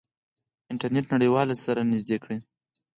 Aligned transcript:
انټرنیټ 0.71 1.05
نړیوال 1.13 1.47
سره 1.65 1.81
نزدې 1.91 2.17
کړل. 2.23 2.41